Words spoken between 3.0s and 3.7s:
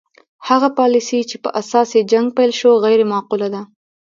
معقوله ده.